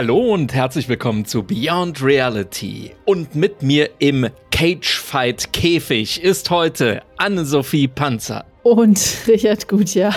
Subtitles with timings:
[0.00, 2.92] Hallo und herzlich willkommen zu Beyond Reality.
[3.04, 8.46] Und mit mir im Cagefight Käfig ist heute Anne-Sophie Panzer.
[8.62, 10.14] Und Richard Gutjahr.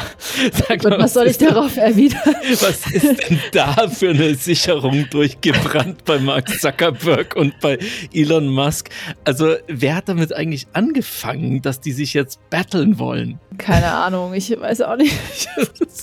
[0.52, 2.20] Sag mal, und was soll ich darauf erwidern?
[2.60, 7.80] Was ist denn da für eine Sicherung durchgebrannt bei Mark Zuckerberg und bei
[8.14, 8.90] Elon Musk?
[9.24, 13.40] Also, wer hat damit eigentlich angefangen, dass die sich jetzt battlen wollen?
[13.58, 15.14] Keine Ahnung, ich weiß auch nicht.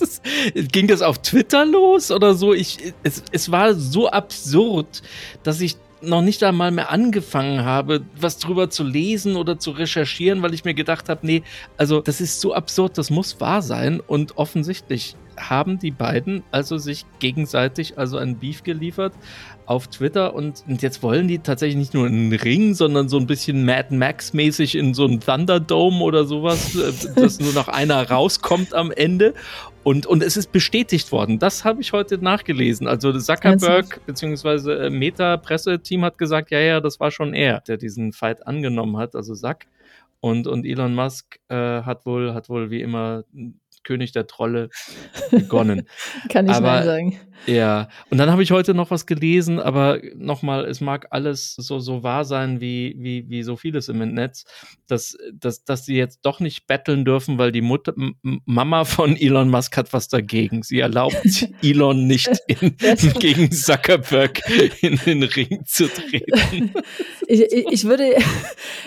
[0.01, 0.21] ist,
[0.71, 2.53] ging das auf Twitter los oder so?
[2.53, 5.01] Ich, es, es war so absurd,
[5.43, 10.41] dass ich noch nicht einmal mehr angefangen habe, was drüber zu lesen oder zu recherchieren,
[10.41, 11.43] weil ich mir gedacht habe, nee,
[11.77, 13.99] also das ist so absurd, das muss wahr sein.
[13.99, 19.13] Und offensichtlich haben die beiden also sich gegenseitig also einen Beef geliefert
[19.65, 20.35] auf Twitter.
[20.35, 23.95] Und, und jetzt wollen die tatsächlich nicht nur einen Ring, sondern so ein bisschen Mad
[23.95, 28.91] Max mäßig in so einen Thunderdome oder sowas, äh, dass nur noch einer rauskommt am
[28.91, 29.33] Ende
[29.83, 31.39] und, und es ist bestätigt worden.
[31.39, 32.87] Das habe ich heute nachgelesen.
[32.87, 34.87] Also Zuckerberg bzw.
[34.87, 39.15] Äh, Meta-Presseteam hat gesagt, ja, ja, das war schon er, der diesen Fight angenommen hat,
[39.15, 39.67] also Zack.
[40.19, 43.23] Und, und Elon Musk äh, hat wohl, hat wohl wie immer
[43.83, 44.69] König der Trolle
[45.31, 45.87] begonnen.
[46.29, 47.19] Kann ich mal sagen.
[47.47, 51.79] Ja, und dann habe ich heute noch was gelesen, aber nochmal, es mag alles so,
[51.79, 54.45] so wahr sein wie, wie, wie so vieles im Netz,
[54.87, 59.49] dass, dass, dass sie jetzt doch nicht betteln dürfen, weil die Mutter, Mama von Elon
[59.49, 60.63] Musk hat was dagegen.
[60.63, 62.75] Sie erlaubt Elon nicht in,
[63.19, 64.41] gegen Zuckerberg
[64.81, 66.71] in den Ring zu treten.
[67.27, 68.15] Ich, ich, ich, würde,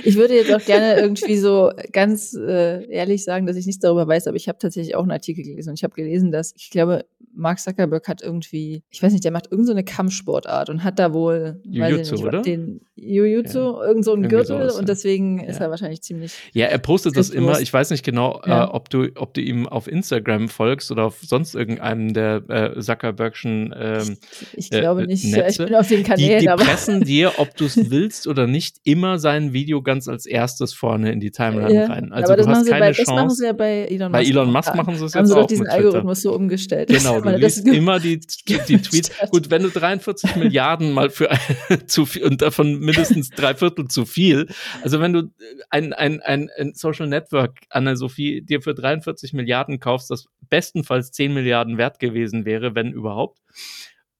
[0.04, 4.06] ich würde jetzt auch gerne irgendwie so ganz äh, ehrlich sagen, dass ich nichts darüber
[4.06, 6.70] weiß, aber ich habe tatsächlich auch einen Artikel gelesen und ich habe gelesen, dass ich
[6.70, 7.04] glaube,
[7.34, 10.98] Mark Zuckerberg hat irgendwie irgendwie, ich weiß nicht, der macht irgendeine so Kampfsportart und hat
[10.98, 12.42] da wohl, Jiu-Jitsu, nicht, oder?
[12.42, 13.86] Den Jiu-Jitsu, ja.
[13.86, 15.46] irgend so einen Gürtel sowas, und deswegen ja.
[15.46, 16.32] ist er wahrscheinlich ziemlich.
[16.52, 17.60] Ja, er postet das immer.
[17.60, 18.64] Ich weiß nicht genau, ja.
[18.64, 22.80] äh, ob du, ob du ihm auf Instagram folgst oder auf sonst irgendeinem der äh,
[22.80, 23.74] Zuckerbergschen.
[23.76, 24.16] Ähm,
[24.52, 25.24] ich, ich glaube äh, nicht.
[25.34, 25.62] Netze.
[25.62, 26.40] Ich bin auf den Kanälen.
[26.40, 30.26] Die, die pressen dir, ob du es willst oder nicht, immer sein Video ganz als
[30.26, 32.12] erstes vorne in die Timeline rein.
[32.12, 33.10] Also aber das, du hast keine bei, Chance.
[33.10, 34.24] das machen sie ja bei Elon Musk.
[34.24, 36.88] Bei Elon Musk machen sie es jetzt haben sie auch doch diesen Algorithmus so umgestellt.
[36.88, 39.10] Genau, du liest immer die, die Tweets.
[39.30, 41.30] Gut, wenn du 43 Milliarden mal für
[41.86, 44.48] zu viel und davon mindestens drei Viertel zu viel.
[44.82, 45.32] Also wenn du
[45.70, 51.34] ein, ein, ein, ein Social Network, Anna-Sophie, dir für 43 Milliarden kaufst, das bestenfalls 10
[51.34, 53.40] Milliarden wert gewesen wäre, wenn überhaupt,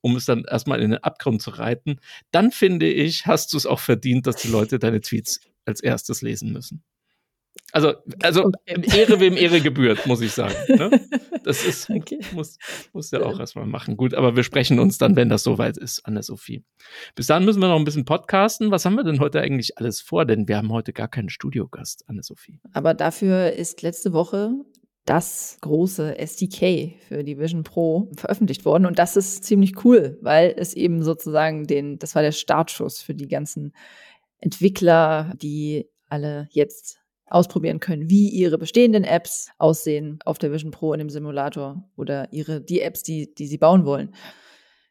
[0.01, 2.01] um es dann erstmal in den Abgrund zu reiten,
[2.31, 6.23] dann finde ich, hast du es auch verdient, dass die Leute deine Tweets als erstes
[6.23, 6.83] lesen müssen.
[7.73, 9.01] Also, also okay.
[9.01, 10.55] Ehre wem Ehre gebührt, muss ich sagen.
[10.69, 10.91] Ne?
[11.43, 12.21] Das ist, okay.
[12.33, 12.57] muss,
[12.93, 13.97] muss ja auch erstmal machen.
[13.97, 16.63] Gut, aber wir sprechen uns dann, wenn das soweit ist, Anne-Sophie.
[17.17, 18.71] Bis dann müssen wir noch ein bisschen podcasten.
[18.71, 20.25] Was haben wir denn heute eigentlich alles vor?
[20.25, 22.61] Denn wir haben heute gar keinen Studiogast, Anne-Sophie.
[22.73, 24.53] Aber dafür ist letzte Woche
[25.05, 28.87] das große SDK für die Vision Pro veröffentlicht worden.
[28.87, 33.15] Und das ist ziemlich cool, weil es eben sozusagen den, das war der Startschuss für
[33.15, 33.73] die ganzen
[34.39, 37.04] Entwickler, die alle jetzt
[37.34, 42.33] ausprobieren können, wie ihre bestehenden Apps aussehen auf der Vision Pro in dem Simulator oder
[42.33, 44.15] ihre die Apps, die, die sie bauen wollen.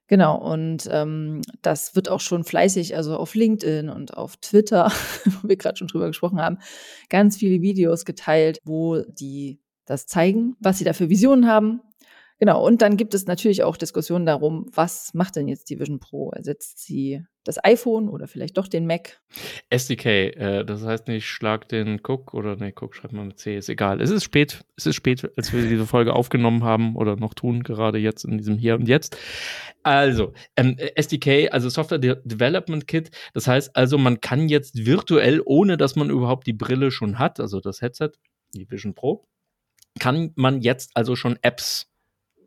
[0.07, 4.91] Genau, und ähm, das wird auch schon fleißig, also auf LinkedIn und auf Twitter,
[5.25, 6.59] wo wir gerade schon drüber gesprochen haben,
[7.09, 11.81] ganz viele Videos geteilt, wo die das zeigen, was sie da für Visionen haben,
[12.43, 16.01] Genau, und dann gibt es natürlich auch Diskussionen darum, was macht denn jetzt die Vision
[16.01, 16.29] Pro?
[16.31, 19.21] Ersetzt sie das iPhone oder vielleicht doch den Mac?
[19.69, 20.05] SDK,
[20.35, 23.69] äh, das heißt nicht schlag den Cook oder ne, Cook schreibt man mit C, ist
[23.69, 24.01] egal.
[24.01, 27.63] Es ist spät, es ist spät, als wir diese Folge aufgenommen haben oder noch tun,
[27.63, 29.15] gerade jetzt in diesem Hier und Jetzt.
[29.83, 35.41] Also, ähm, SDK, also Software De Development Kit, das heißt also, man kann jetzt virtuell,
[35.45, 38.09] ohne dass man überhaupt die Brille schon hat, also das Headset,
[38.53, 39.25] die Vision Pro,
[39.97, 41.92] kann man jetzt also schon Apps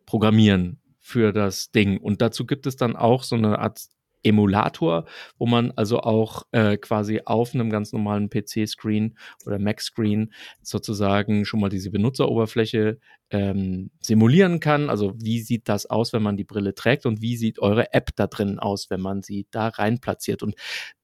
[0.07, 1.99] programmieren für das Ding.
[1.99, 3.81] Und dazu gibt es dann auch so eine Art
[4.27, 5.07] Emulator,
[5.39, 10.33] wo man also auch äh, quasi auf einem ganz normalen PC-Screen oder Mac-Screen
[10.63, 12.99] sozusagen schon mal diese Benutzeroberfläche
[13.31, 14.91] ähm, simulieren kann.
[14.91, 18.11] Also wie sieht das aus, wenn man die Brille trägt und wie sieht eure App
[18.17, 20.43] da drin aus, wenn man sie da rein platziert.
[20.43, 20.57] Und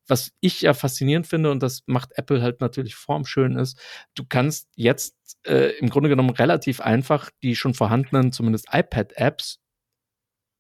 [0.09, 3.79] was ich ja faszinierend finde, und das macht Apple halt natürlich formschön ist,
[4.15, 5.17] du kannst jetzt
[5.47, 9.61] äh, im Grunde genommen relativ einfach die schon vorhandenen, zumindest iPad-Apps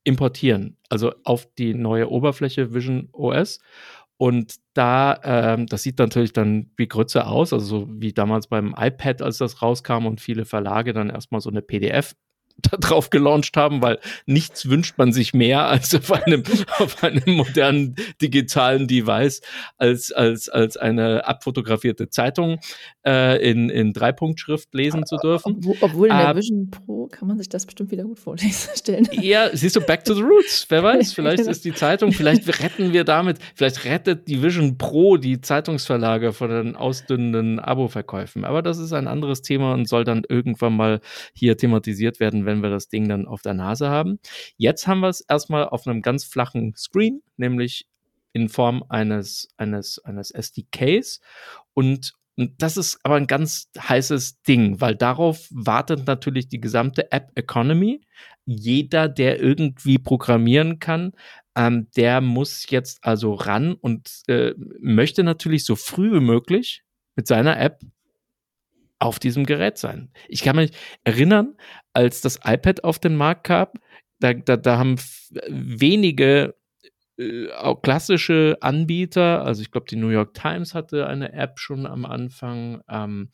[0.04, 3.60] importieren, also auf die neue Oberfläche Vision OS.
[4.16, 8.74] Und da, ähm, das sieht natürlich dann wie Grütze aus, also so wie damals beim
[8.78, 12.14] iPad, als das rauskam und viele Verlage dann erstmal so eine PDF
[12.80, 16.42] darauf gelauncht haben, weil nichts wünscht man sich mehr als auf einem,
[16.78, 19.42] auf einem modernen digitalen Device
[19.78, 22.58] als, als, als eine abfotografierte Zeitung
[23.06, 25.60] äh, in, in Dreipunktschrift lesen zu dürfen.
[25.80, 29.08] Obwohl in der Vision Pro kann man sich das bestimmt wieder gut vorlesen stellen.
[29.12, 30.66] Ja, siehst du, back to the roots.
[30.68, 35.16] Wer weiß, vielleicht ist die Zeitung, vielleicht retten wir damit, vielleicht rettet die Vision Pro
[35.16, 38.44] die Zeitungsverlage vor den ausdünnenden Abo-Verkäufen.
[38.44, 41.00] Aber das ist ein anderes Thema und soll dann irgendwann mal
[41.34, 44.18] hier thematisiert werden, wenn wir das Ding dann auf der Nase haben.
[44.56, 47.86] Jetzt haben wir es erstmal auf einem ganz flachen Screen, nämlich
[48.32, 51.20] in Form eines, eines, eines SDKs
[51.72, 57.12] und und das ist aber ein ganz heißes Ding, weil darauf wartet natürlich die gesamte
[57.12, 58.00] App Economy.
[58.46, 61.12] Jeder, der irgendwie programmieren kann,
[61.54, 66.82] ähm, der muss jetzt also ran und äh, möchte natürlich so früh wie möglich
[67.16, 67.80] mit seiner App
[69.02, 70.10] auf diesem Gerät sein.
[70.28, 70.70] Ich kann mich
[71.02, 71.56] erinnern,
[71.92, 73.66] als das iPad auf den Markt kam,
[74.20, 74.96] da, da, da haben
[75.48, 76.54] wenige
[77.18, 81.86] äh, auch klassische Anbieter, also ich glaube, die New York Times hatte eine App schon
[81.86, 83.30] am Anfang ähm,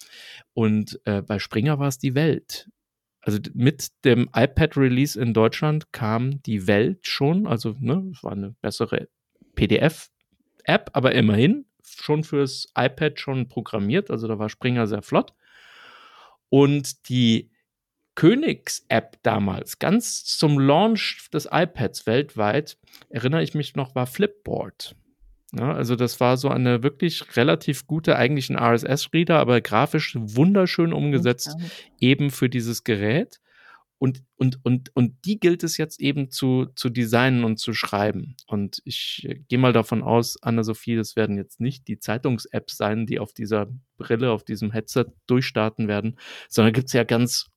[0.54, 2.70] und äh, bei Springer war es die Welt.
[3.20, 8.54] Also mit dem iPad-Release in Deutschland kam die Welt schon, also ne, es war eine
[8.62, 9.08] bessere
[9.54, 15.34] PDF-App, aber immerhin schon fürs iPad schon programmiert, also da war Springer sehr flott.
[16.50, 17.50] Und die
[18.14, 22.76] Königs-App damals, ganz zum Launch des iPads weltweit,
[23.10, 24.96] erinnere ich mich noch, war Flipboard.
[25.56, 30.92] Ja, also das war so eine wirklich relativ gute, eigentlich ein RSS-Reader, aber grafisch wunderschön
[30.92, 31.56] umgesetzt,
[32.00, 33.40] eben für dieses Gerät.
[33.98, 38.36] Und, und, und, und die gilt es jetzt eben zu, zu designen und zu schreiben.
[38.46, 43.06] Und ich äh, gehe mal davon aus, Anna-Sophie, das werden jetzt nicht die Zeitungs-Apps sein,
[43.06, 43.66] die auf dieser
[43.96, 46.16] Brille, auf diesem Headset durchstarten werden,
[46.48, 47.50] sondern gibt es ja ganz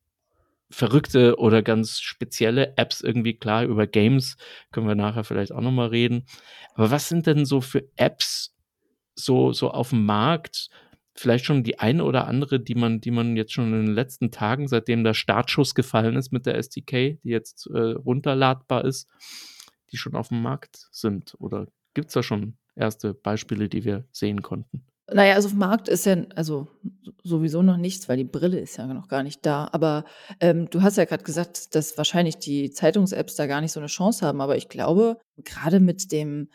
[0.72, 4.38] verrückte oder ganz spezielle Apps irgendwie klar über Games
[4.72, 6.26] können wir nachher vielleicht auch noch mal reden.
[6.74, 8.56] Aber was sind denn so für Apps
[9.14, 10.70] so so auf dem Markt?
[11.13, 14.31] Vielleicht schon die eine oder andere, die man, die man jetzt schon in den letzten
[14.31, 19.10] Tagen, seitdem der Startschuss gefallen ist mit der SDK, die jetzt äh, runterladbar ist,
[19.92, 21.36] die schon auf dem Markt sind?
[21.40, 24.86] Oder gibt es da schon erste Beispiele, die wir sehen konnten?
[25.13, 26.68] Naja, also auf dem Markt ist ja also
[27.24, 29.68] sowieso noch nichts, weil die Brille ist ja noch gar nicht da.
[29.74, 30.06] Aber
[30.40, 33.88] ähm, du hast ja gerade gesagt, dass wahrscheinlich die Zeitungs-Apps da gar nicht so eine
[33.88, 34.40] Chance haben.
[34.40, 36.50] Aber ich glaube, gerade mit dem,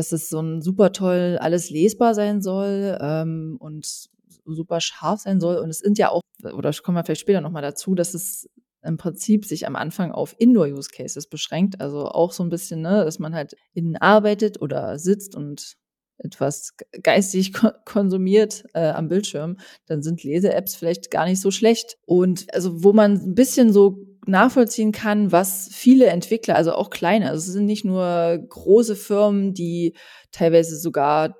[0.00, 4.08] dass es so ein super toll alles lesbar sein soll ähm, und
[4.46, 5.56] super scharf sein soll.
[5.56, 8.48] Und es sind ja auch, oder kommen wir vielleicht später nochmal dazu, dass es
[8.82, 11.82] im Prinzip sich am Anfang auf Indoor-Use-Cases beschränkt.
[11.82, 15.76] Also auch so ein bisschen, ne, dass man halt innen arbeitet oder sitzt und
[16.16, 16.72] etwas
[17.02, 17.52] geistig
[17.84, 21.98] konsumiert äh, am Bildschirm, dann sind Lese-Apps vielleicht gar nicht so schlecht.
[22.06, 27.30] Und also wo man ein bisschen so nachvollziehen kann, was viele Entwickler, also auch kleine,
[27.30, 29.94] also es sind nicht nur große Firmen, die
[30.32, 31.36] teilweise sogar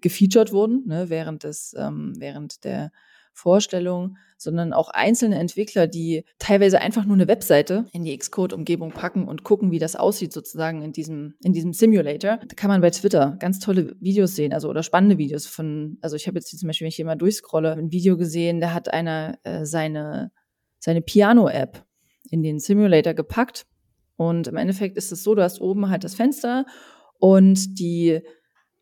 [0.00, 2.90] gefeatured wurden, ne, während des, ähm, während der
[3.32, 9.26] Vorstellung, sondern auch einzelne Entwickler, die teilweise einfach nur eine Webseite in die Xcode-Umgebung packen
[9.26, 12.38] und gucken, wie das aussieht sozusagen in diesem, in diesem Simulator.
[12.38, 16.16] Da kann man bei Twitter ganz tolle Videos sehen, also oder spannende Videos von, also
[16.16, 18.72] ich habe jetzt hier zum Beispiel, wenn ich hier mal durchscrolle, ein Video gesehen, da
[18.72, 20.30] hat einer äh, seine,
[20.78, 21.84] seine Piano-App
[22.30, 23.66] in den Simulator gepackt.
[24.16, 26.66] Und im Endeffekt ist es so, du hast oben halt das Fenster
[27.18, 28.20] und die,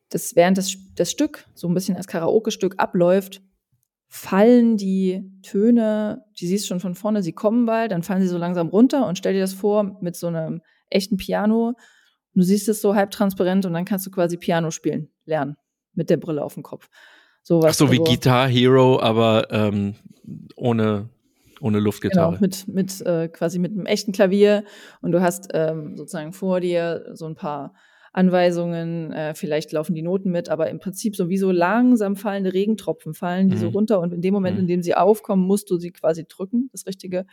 [0.09, 3.43] das während das, das Stück so ein bisschen als Karaoke-Stück abläuft,
[4.09, 8.38] fallen die Töne, die siehst schon von vorne, sie kommen bald, dann fallen sie so
[8.38, 11.75] langsam runter und stell dir das vor mit so einem echten Piano.
[12.35, 15.57] Du siehst es so halb transparent und dann kannst du quasi Piano spielen lernen
[15.95, 16.88] mit der Brille auf dem Kopf.
[17.43, 19.95] So was, Ach so wie also, Guitar Hero, aber ähm,
[20.57, 21.09] ohne
[21.61, 22.37] ohne Luftgitarre.
[22.37, 24.65] Genau, mit, mit äh, quasi mit einem echten Klavier
[25.01, 27.75] und du hast ähm, sozusagen vor dir so ein paar
[28.13, 33.51] Anweisungen, äh, vielleicht laufen die Noten mit, aber im Prinzip sowieso langsam fallende Regentropfen fallen
[33.51, 33.61] die mhm.
[33.61, 34.63] so runter und in dem Moment, mhm.
[34.63, 37.27] in dem sie aufkommen, musst du sie quasi drücken, das Richtige.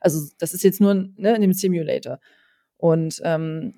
[0.00, 2.20] Also das ist jetzt nur ne, in dem Simulator.
[2.78, 3.74] Und ähm,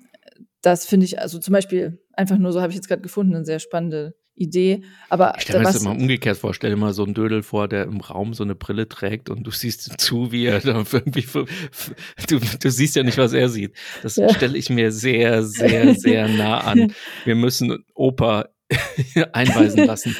[0.61, 3.43] das finde ich, also zum Beispiel, einfach nur so habe ich jetzt gerade gefunden, eine
[3.43, 4.81] sehr spannende Idee.
[5.09, 6.53] Aber ich stelle mir das immer umgekehrt vor.
[6.53, 9.43] Stell dir mal so einen Dödel vor, der im Raum so eine Brille trägt und
[9.43, 11.25] du siehst zu, wie er da irgendwie.
[12.27, 13.73] Du, du siehst ja nicht, was er sieht.
[14.01, 14.33] Das ja.
[14.33, 16.93] stelle ich mir sehr, sehr, sehr nah an.
[17.25, 18.49] Wir müssen Opa
[19.33, 20.15] einweisen lassen.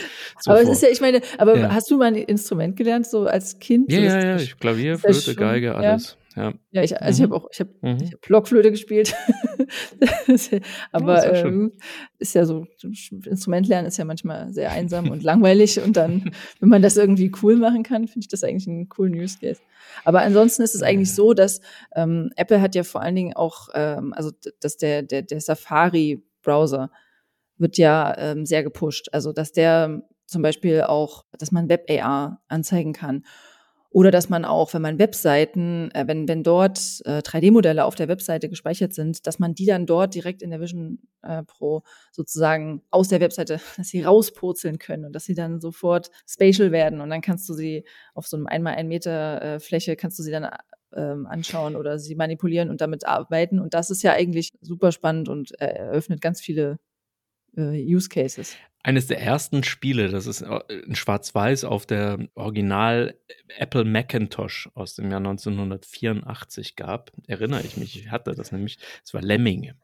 [0.45, 1.73] aber es ist ja, ich meine, aber ja.
[1.73, 3.91] hast du mal ein Instrument gelernt, so als Kind?
[3.91, 6.17] Ja, so, ja, ja, ich, Klavier, Flöte, Geige, alles.
[6.19, 6.22] Ja,
[6.71, 7.13] ja ich, also mhm.
[7.13, 8.11] ich habe auch, ich habe mhm.
[8.11, 9.15] hab Blockflöte gespielt.
[10.91, 11.73] Aber oh, ähm,
[12.19, 15.79] ist ja so, Instrument lernen ist ja manchmal sehr einsam und langweilig.
[15.81, 19.13] Und dann, wenn man das irgendwie cool machen kann, finde ich das eigentlich einen coolen
[19.13, 19.61] Use Case.
[20.05, 21.61] Aber ansonsten ist es eigentlich so, dass
[21.95, 26.89] ähm, Apple hat ja vor allen Dingen auch, ähm, also dass der, der, der Safari-Browser
[27.57, 29.09] wird ja ähm, sehr gepusht.
[29.11, 33.23] Also dass der zum Beispiel auch, dass man Web-AR anzeigen kann.
[33.93, 38.07] Oder dass man auch, wenn man Webseiten, äh, wenn, wenn dort äh, 3D-Modelle auf der
[38.07, 42.81] Webseite gespeichert sind, dass man die dann dort direkt in der Vision äh, Pro sozusagen
[42.89, 47.11] aus der Webseite, dass sie rauspurzeln können und dass sie dann sofort spatial werden und
[47.11, 47.85] dann kannst du sie
[48.15, 50.49] auf so einem einmal ein Meter äh, Fläche kannst du sie dann
[50.95, 53.59] ähm, anschauen oder sie manipulieren und damit arbeiten.
[53.59, 56.79] Und das ist ja eigentlich super spannend und äh, eröffnet ganz viele
[57.57, 58.55] äh, Use Cases.
[58.85, 63.17] Eines der ersten Spiele, das ist äh, in Schwarz-Weiß auf der Original
[63.57, 69.13] Apple Macintosh aus dem Jahr 1984 gab, erinnere ich mich, ich hatte das nämlich, es
[69.13, 69.75] war Lemminge.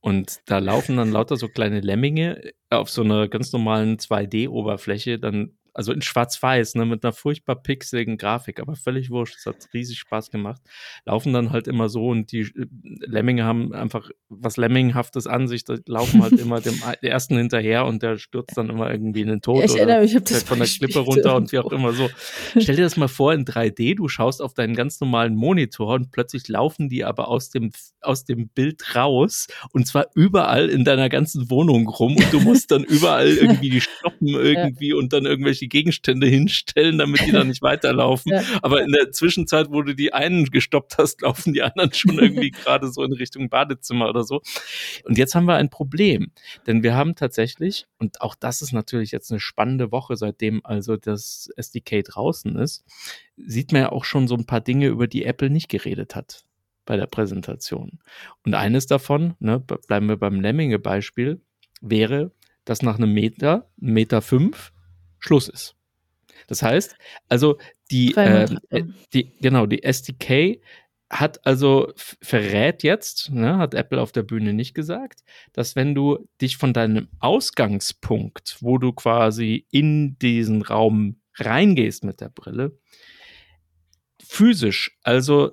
[0.00, 5.56] Und da laufen dann lauter so kleine Lemminge auf so einer ganz normalen 2D-Oberfläche dann
[5.76, 9.36] also in Schwarz-Weiß, ne, mit einer furchtbar pixeligen Grafik, aber völlig wurscht.
[9.38, 10.62] Es hat riesig Spaß gemacht.
[11.04, 15.64] Laufen dann halt immer so und die äh, Lemminge haben einfach was Lemminghaftes an sich.
[15.64, 19.42] Da laufen halt immer dem ersten hinterher und der stürzt dann immer irgendwie in den
[19.42, 19.58] Tod.
[19.58, 22.08] Ja, ich erinnere mich, ich das von der Klippe runter und wie auch immer so.
[22.58, 26.10] Stell dir das mal vor in 3D, du schaust auf deinen ganz normalen Monitor und
[26.10, 31.10] plötzlich laufen die aber aus dem, aus dem Bild raus und zwar überall in deiner
[31.10, 34.96] ganzen Wohnung rum und du musst dann überall irgendwie die stoppen irgendwie ja.
[34.96, 38.32] und dann irgendwelche die Gegenstände hinstellen, damit die da nicht weiterlaufen.
[38.32, 38.42] Ja.
[38.62, 42.50] Aber in der Zwischenzeit, wo du die einen gestoppt hast, laufen die anderen schon irgendwie
[42.50, 44.42] gerade so in Richtung Badezimmer oder so.
[45.04, 46.30] Und jetzt haben wir ein Problem,
[46.66, 50.96] denn wir haben tatsächlich, und auch das ist natürlich jetzt eine spannende Woche, seitdem also
[50.96, 52.84] das SDK draußen ist,
[53.36, 56.44] sieht man ja auch schon so ein paar Dinge, über die Apple nicht geredet hat
[56.84, 57.98] bei der Präsentation.
[58.44, 61.40] Und eines davon, ne, bleiben wir beim Lemminge-Beispiel,
[61.80, 62.30] wäre,
[62.64, 64.72] dass nach einem Meter, Meter fünf,
[65.26, 65.74] Schluss ist.
[66.46, 66.96] Das heißt,
[67.28, 67.58] also
[67.90, 68.46] die, äh,
[69.12, 70.60] die genau, die SDK
[71.08, 75.20] hat also verrät jetzt, ne, hat Apple auf der Bühne nicht gesagt,
[75.52, 82.20] dass wenn du dich von deinem Ausgangspunkt, wo du quasi in diesen Raum reingehst mit
[82.20, 82.78] der Brille,
[84.20, 85.52] physisch, also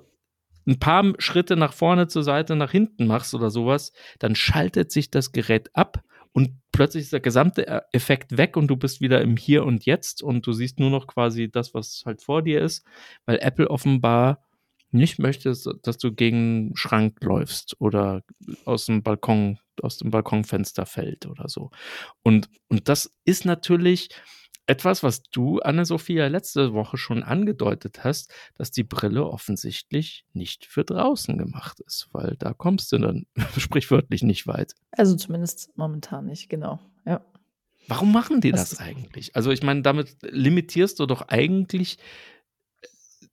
[0.66, 5.10] ein paar Schritte nach vorne, zur Seite, nach hinten machst oder sowas, dann schaltet sich
[5.10, 6.02] das Gerät ab
[6.34, 9.86] und plötzlich ist der gesamte äh, Effekt weg und du bist wieder im Hier und
[9.86, 12.84] Jetzt und du siehst nur noch quasi das, was halt vor dir ist,
[13.24, 14.44] weil Apple offenbar
[14.90, 18.22] nicht möchte, dass du gegen einen Schrank läufst oder
[18.64, 21.70] aus dem Balkon, aus dem Balkonfenster fällt oder so.
[22.22, 24.08] Und, und das ist natürlich,
[24.66, 30.84] etwas, was du, Anne-Sophia, letzte Woche schon angedeutet hast, dass die Brille offensichtlich nicht für
[30.84, 33.26] draußen gemacht ist, weil da kommst du dann
[33.58, 34.74] sprichwörtlich nicht weit.
[34.92, 37.24] Also zumindest momentan nicht, genau, ja.
[37.86, 39.36] Warum machen die das, das eigentlich?
[39.36, 41.98] Also ich meine, damit limitierst du doch eigentlich
[42.80, 42.86] äh,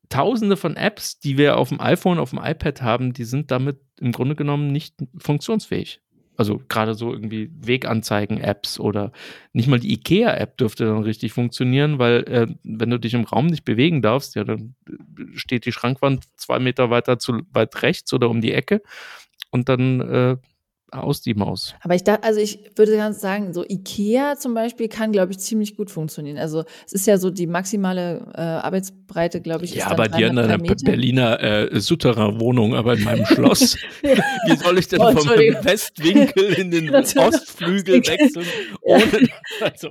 [0.09, 3.79] Tausende von Apps, die wir auf dem iPhone, auf dem iPad haben, die sind damit
[4.01, 6.00] im Grunde genommen nicht funktionsfähig.
[6.38, 9.11] Also gerade so irgendwie Weganzeigen-Apps oder
[9.53, 13.47] nicht mal die IKEA-App dürfte dann richtig funktionieren, weil äh, wenn du dich im Raum
[13.47, 14.75] nicht bewegen darfst, ja, dann
[15.35, 18.81] steht die Schrankwand zwei Meter weiter zu weit rechts oder um die Ecke
[19.51, 20.38] und dann äh,
[20.91, 21.74] aus die Maus.
[21.81, 25.39] Aber ich dachte, also ich würde ganz sagen, so Ikea zum Beispiel kann, glaube ich,
[25.39, 26.38] ziemlich gut funktionieren.
[26.38, 29.75] Also es ist ja so die maximale äh, Arbeitsbreite, glaube ich.
[29.75, 33.77] Ja, aber dir in einer Berliner äh, Souterrain-Wohnung, aber in meinem Schloss.
[34.01, 38.45] Wie soll ich denn oh, vom Westwinkel in den Ostflügel wechseln?
[38.81, 39.03] Ohne,
[39.62, 39.89] also,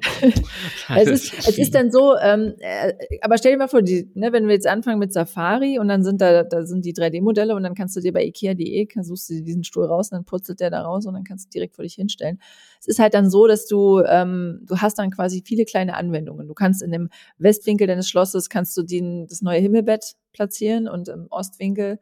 [0.95, 2.92] es, ist, es ist dann so, ähm, äh,
[3.23, 6.04] aber stell dir mal vor, die, ne, wenn wir jetzt anfangen mit Safari und dann
[6.04, 9.42] sind da, da sind die 3D-Modelle und dann kannst du dir bei Ikea.de, suchst du
[9.42, 11.76] diesen Stuhl raus und dann purzelt der da raus raus und dann kannst du direkt
[11.76, 12.40] vor dich hinstellen.
[12.80, 16.49] Es ist halt dann so, dass du, ähm, du hast dann quasi viele kleine Anwendungen.
[16.49, 21.09] Du kannst in dem Westwinkel deines Schlosses kannst du den, das neue Himmelbett platzieren und
[21.09, 21.99] im Ostwinkel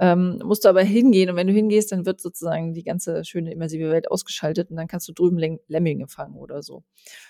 [0.00, 3.52] ähm, musst du aber hingehen und wenn du hingehst, dann wird sozusagen die ganze schöne
[3.52, 5.38] immersive Welt ausgeschaltet und dann kannst du drüben
[5.68, 6.84] Lemminge fangen oder so.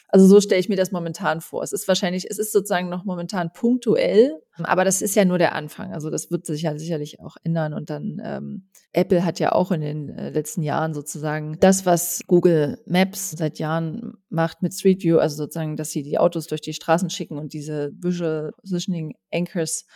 [0.06, 1.64] Also so stelle ich mir das momentan vor.
[1.64, 5.56] Es ist wahrscheinlich, es ist sozusagen noch momentan punktuell, aber das ist ja nur der
[5.56, 5.92] Anfang.
[5.92, 9.72] Also das wird sich ja sicherlich auch ändern und dann ähm, Apple hat ja auch
[9.72, 15.02] in den äh, letzten Jahren sozusagen das, was Google Maps seit Jahren macht mit Street
[15.02, 19.16] View, also sozusagen, dass sie die Autos durch die Straßen schicken und diese Visual Positioning
[19.32, 19.86] Anchors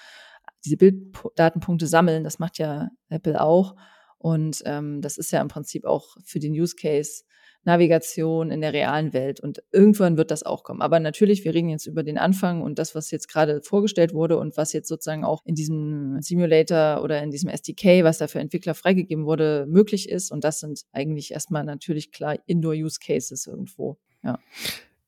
[0.64, 2.24] diese Bilddatenpunkte sammeln.
[2.24, 3.74] Das macht ja Apple auch.
[4.18, 7.24] Und ähm, das ist ja im Prinzip auch für den Use Case
[7.64, 9.40] Navigation in der realen Welt.
[9.40, 10.82] Und irgendwann wird das auch kommen.
[10.82, 14.38] Aber natürlich, wir reden jetzt über den Anfang und das, was jetzt gerade vorgestellt wurde
[14.38, 18.40] und was jetzt sozusagen auch in diesem Simulator oder in diesem SDK, was da für
[18.40, 20.30] Entwickler freigegeben wurde, möglich ist.
[20.30, 23.98] Und das sind eigentlich erstmal natürlich klar Indoor-Use-Cases irgendwo.
[24.22, 24.38] Ja.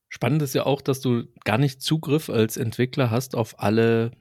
[0.08, 4.12] Spannend ist ja auch, dass du gar nicht Zugriff als Entwickler hast auf alle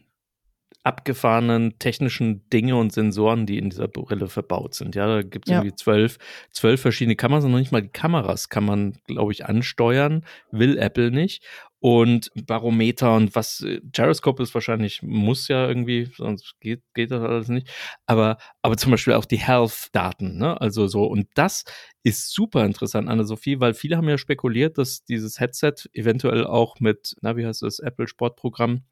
[0.85, 4.93] abgefahrenen technischen Dinge und Sensoren, die in dieser Brille verbaut sind.
[4.95, 5.57] Ja, da gibt es ja.
[5.57, 6.17] irgendwie zwölf,
[6.51, 10.77] zwölf verschiedene Kameras und noch nicht mal die Kameras kann man, glaube ich, ansteuern, will
[10.77, 11.43] Apple nicht
[11.79, 17.21] und Barometer und was äh, Gyroscope ist wahrscheinlich muss ja irgendwie sonst geht geht das
[17.21, 17.69] alles nicht
[18.07, 21.63] aber aber zum Beispiel auch die Health Daten ne also so und das
[22.05, 26.79] ist super interessant Anne Sophie weil viele haben ja spekuliert dass dieses Headset eventuell auch
[26.79, 28.83] mit na wie heißt das Apple Sportprogramm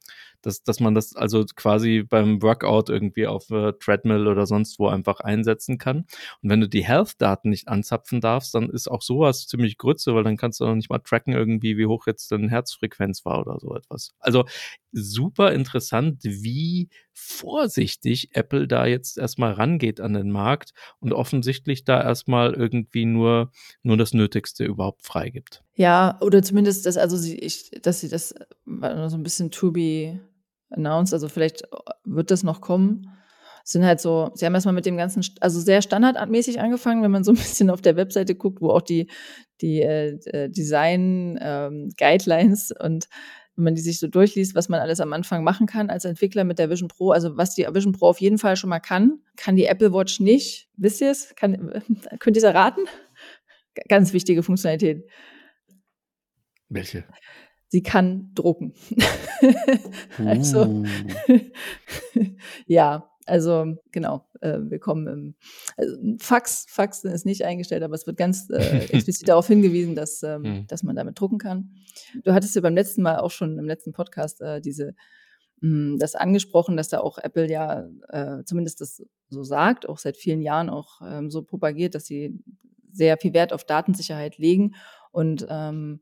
[0.41, 4.87] dass dass man das also quasi beim Workout irgendwie auf äh, Treadmill oder sonst wo
[4.87, 6.05] einfach einsetzen kann
[6.41, 10.15] und wenn du die Health Daten nicht anzapfen darfst dann ist auch sowas ziemlich Grütze
[10.15, 13.25] weil dann kannst du noch nicht mal tracken irgendwie wie hoch jetzt dein Herz Frequenz
[13.25, 14.13] war oder so etwas.
[14.19, 14.45] Also
[14.93, 22.01] super interessant, wie vorsichtig Apple da jetzt erstmal rangeht an den Markt und offensichtlich da
[22.01, 25.63] erstmal irgendwie nur, nur das Nötigste überhaupt freigibt.
[25.75, 28.35] Ja, oder zumindest das, also sie, ich, dass sie das
[28.65, 30.19] so ein bisschen to be
[30.69, 31.63] announced, also vielleicht
[32.05, 33.09] wird das noch kommen
[33.63, 37.23] sind halt so, sie haben erstmal mit dem ganzen, also sehr standardmäßig angefangen, wenn man
[37.23, 39.09] so ein bisschen auf der Webseite guckt, wo auch die,
[39.61, 41.89] die äh, äh, Design ähm,
[42.79, 43.07] und
[43.55, 46.43] wenn man die sich so durchliest, was man alles am Anfang machen kann als Entwickler
[46.43, 49.19] mit der Vision Pro, also was die Vision Pro auf jeden Fall schon mal kann,
[49.35, 50.69] kann die Apple Watch nicht.
[50.75, 51.35] Wisst ihr es?
[51.35, 51.83] Kann,
[52.19, 52.85] könnt ihr es erraten?
[53.87, 55.07] Ganz wichtige Funktionalität.
[56.69, 57.05] Welche?
[57.67, 58.73] Sie kann drucken.
[60.17, 60.85] also, uh.
[62.67, 65.35] ja, also genau, äh, willkommen im
[65.77, 66.65] also, Fax.
[66.69, 70.67] Fax ist nicht eingestellt, aber es wird ganz äh, explizit darauf hingewiesen, dass, ähm, mhm.
[70.67, 71.75] dass man damit drucken kann.
[72.23, 74.95] Du hattest ja beim letzten Mal auch schon im letzten Podcast äh, diese
[75.61, 79.97] mh, hm, das angesprochen, dass da auch Apple ja äh, zumindest das so sagt, auch
[79.97, 82.39] seit vielen Jahren auch ähm, so propagiert, dass sie
[82.91, 84.75] sehr viel Wert auf Datensicherheit legen
[85.11, 86.01] und ähm,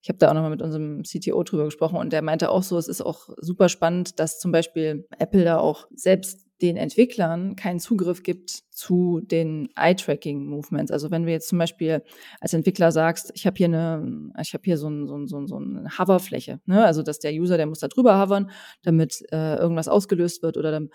[0.00, 2.78] ich habe da auch nochmal mit unserem CTO drüber gesprochen und der meinte auch so,
[2.78, 7.78] es ist auch super spannend, dass zum Beispiel Apple da auch selbst den Entwicklern keinen
[7.78, 10.90] Zugriff gibt zu den Eye-Tracking-Movements.
[10.90, 12.02] Also wenn du jetzt zum Beispiel
[12.40, 15.38] als Entwickler sagst, ich habe hier eine, ich habe hier so, ein, so, ein, so,
[15.38, 16.84] ein, so eine Hoverfläche, ne?
[16.84, 18.50] also dass der User, der muss da drüber hovern,
[18.82, 20.90] damit äh, irgendwas ausgelöst wird oder dann,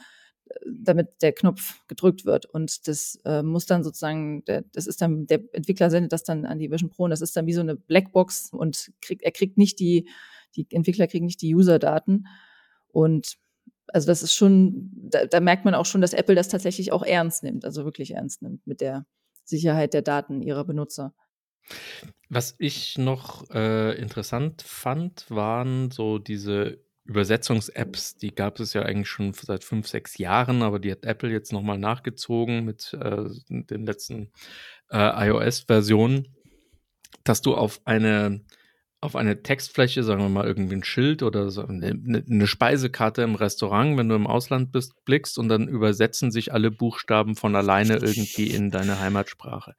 [0.65, 2.45] damit der Knopf gedrückt wird.
[2.45, 6.45] Und das äh, muss dann sozusagen, der, das ist dann, der Entwickler sendet das dann
[6.45, 9.31] an die Vision Pro und das ist dann wie so eine Blackbox und kriegt, er
[9.31, 10.07] kriegt nicht die,
[10.55, 12.27] die Entwickler kriegen nicht die User-Daten.
[12.87, 13.37] Und
[13.87, 17.03] also das ist schon, da, da merkt man auch schon, dass Apple das tatsächlich auch
[17.03, 19.05] ernst nimmt, also wirklich ernst nimmt mit der
[19.43, 21.13] Sicherheit der Daten ihrer Benutzer.
[22.29, 29.09] Was ich noch äh, interessant fand, waren so diese Übersetzungs-Apps, die gab es ja eigentlich
[29.09, 33.85] schon seit fünf, sechs Jahren, aber die hat Apple jetzt nochmal nachgezogen mit äh, den
[33.85, 34.31] letzten
[34.89, 36.35] äh, iOS-Versionen,
[37.23, 38.41] dass du auf eine
[39.03, 43.35] auf eine Textfläche, sagen wir mal irgendwie ein Schild oder so eine, eine, Speisekarte im
[43.35, 47.97] Restaurant, wenn du im Ausland bist, blickst und dann übersetzen sich alle Buchstaben von alleine
[48.01, 49.75] irgendwie in deine Heimatsprache.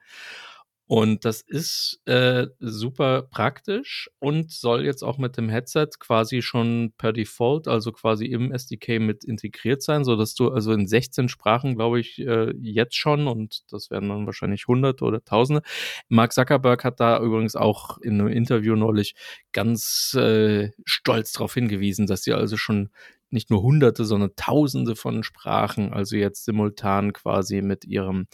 [0.86, 6.92] Und das ist äh, super praktisch und soll jetzt auch mit dem Headset quasi schon
[6.98, 11.30] per Default, also quasi im SDK mit integriert sein, so dass du also in 16
[11.30, 15.62] Sprachen, glaube ich, äh, jetzt schon und das werden dann wahrscheinlich Hunderte oder Tausende.
[16.10, 19.14] Mark Zuckerberg hat da übrigens auch in einem Interview neulich
[19.52, 22.90] ganz äh, stolz darauf hingewiesen, dass sie also schon
[23.30, 28.26] nicht nur Hunderte, sondern Tausende von Sprachen, also jetzt simultan quasi mit ihrem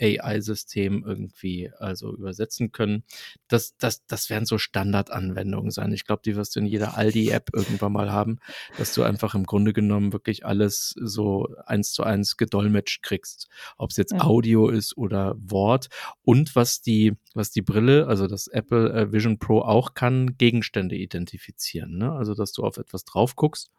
[0.00, 3.04] AI-System irgendwie also übersetzen können.
[3.48, 5.92] Das, das, das werden so Standardanwendungen sein.
[5.92, 8.38] Ich glaube, die wirst du in jeder Aldi-App irgendwann mal haben,
[8.78, 13.48] dass du einfach im Grunde genommen wirklich alles so eins zu eins gedolmetscht kriegst.
[13.76, 14.20] Ob es jetzt ja.
[14.22, 15.88] Audio ist oder Wort.
[16.22, 20.96] Und was die, was die Brille, also das Apple äh, Vision Pro auch kann, Gegenstände
[20.96, 21.96] identifizieren.
[21.98, 22.12] Ne?
[22.12, 23.70] Also, dass du auf etwas drauf guckst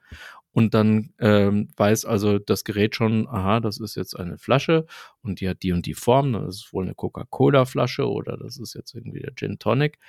[0.52, 4.86] und dann ähm, weiß also das Gerät schon, aha, das ist jetzt eine Flasche
[5.22, 8.74] und die hat die und die Form, das ist wohl eine Coca-Cola-Flasche oder das ist
[8.74, 10.00] jetzt irgendwie der Gin Tonic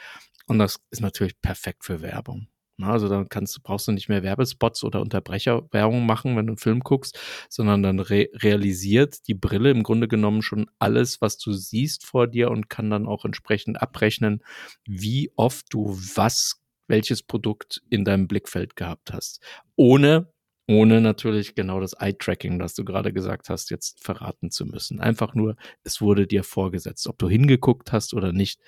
[0.46, 2.48] und das ist natürlich perfekt für Werbung.
[2.82, 6.80] Also dann kannst, brauchst du nicht mehr Werbespots oder Unterbrecherwerbung machen, wenn du einen Film
[6.80, 12.04] guckst, sondern dann re realisiert die Brille im Grunde genommen schon alles, was du siehst
[12.04, 14.42] vor dir und kann dann auch entsprechend abrechnen,
[14.84, 19.40] wie oft du was welches Produkt in deinem Blickfeld gehabt hast.
[19.76, 20.32] Ohne
[20.68, 25.00] ohne natürlich genau das Eye-Tracking, das du gerade gesagt hast, jetzt verraten zu müssen.
[25.00, 27.06] Einfach nur, es wurde dir vorgesetzt.
[27.06, 28.60] Ob du hingeguckt hast oder nicht,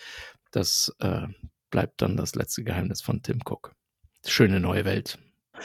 [0.52, 1.26] das äh,
[1.70, 3.74] bleibt dann das letzte Geheimnis von Tim Cook.
[4.24, 5.18] Schöne neue Welt.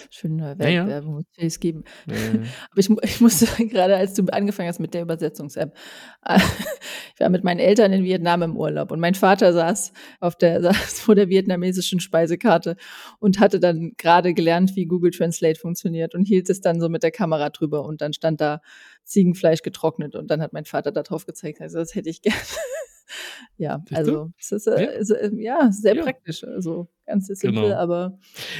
[0.10, 0.86] Schöne Ja, ja.
[0.86, 1.84] Weltwerbung muss es geben.
[2.08, 2.40] Ja, ja.
[2.72, 5.76] Aber ich, ich musste gerade, als du angefangen hast mit der Übersetzungs-App,
[6.26, 6.40] äh,
[7.14, 10.62] ich war mit meinen Eltern in Vietnam im Urlaub und mein Vater saß auf der
[10.62, 12.76] saß vor der vietnamesischen Speisekarte
[13.20, 17.04] und hatte dann gerade gelernt, wie Google Translate funktioniert und hielt es dann so mit
[17.04, 18.62] der Kamera drüber und dann stand da
[19.04, 22.38] Ziegenfleisch getrocknet und dann hat mein Vater da drauf gezeigt, also das hätte ich gerne.
[23.58, 24.90] ja, Siehst also es ist äh, Ja.
[24.92, 26.04] ist, äh, ja sehr Ja.
[26.04, 27.76] praktisch, also ganz simpel, Genau.
[27.76, 28.18] aber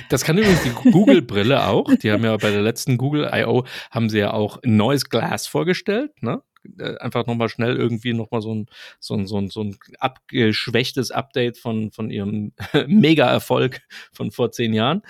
[0.10, 1.94] Das kann übrigens die Google-Brille auch.
[1.96, 3.64] Die haben ja bei der letzten Google I.O.
[3.92, 6.42] haben sie ja auch ein neues Glas vorgestellt, ne?
[6.80, 8.66] Äh, Einfach nochmal schnell irgendwie nochmal so ein,
[9.00, 12.54] so ein, so ein, so ein abgeschwächtes Update von, von ihrem
[12.88, 13.82] Mega-Erfolg
[14.14, 15.02] von vor zehn Jahren.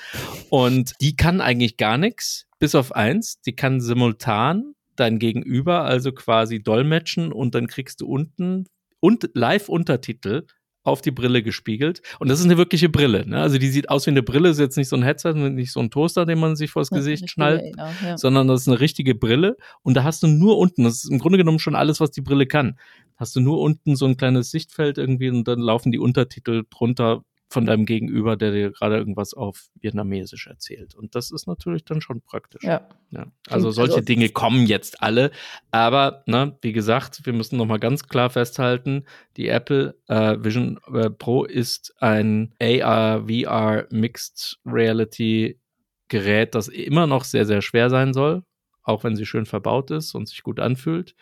[0.50, 3.40] Und die kann eigentlich gar nichts, bis auf eins.
[3.42, 8.66] Die kann simultan dein Gegenüber also quasi dolmetschen und dann kriegst du unten
[9.00, 10.46] und Live-Untertitel
[10.84, 12.02] auf die Brille gespiegelt.
[12.20, 13.28] Und das ist eine wirkliche Brille.
[13.28, 13.42] Ne?
[13.42, 15.80] Also die sieht aus wie eine Brille, ist jetzt nicht so ein Headset, nicht so
[15.80, 18.18] ein Toaster, den man sich vors Ja, Gesicht schnallt, ja, ja.
[18.18, 19.58] sondern das ist eine richtige Brille.
[19.82, 22.22] Und da hast du nur unten, das ist im Grunde genommen schon alles, was die
[22.22, 22.78] Brille kann.
[23.16, 27.24] Hast du nur unten so ein kleines Sichtfeld irgendwie und dann laufen die Untertitel drunter
[27.54, 30.96] von deinem Gegenüber, der dir gerade irgendwas auf Vietnamesisch erzählt.
[30.96, 32.64] Und das ist natürlich dann schon praktisch.
[32.64, 32.90] ja.
[33.12, 35.30] Ja, also also solche es Dinge kommen jetzt alle,
[35.70, 39.06] aber ne, wie gesagt, wir müssen noch mal ganz klar festhalten,
[39.38, 45.60] die Apple äh, Vision äh, Pro ist ein AR VR Mixed Reality
[46.08, 48.42] Gerät, das immer noch sehr sehr schwer sein soll,
[48.82, 51.14] auch wenn sie schön verbaut ist und sich gut anfühlt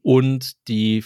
[0.00, 1.04] und die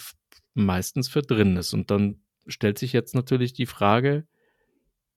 [0.55, 4.29] meistens für drin ist und dann stellt sich jetzt natürlich die Frage,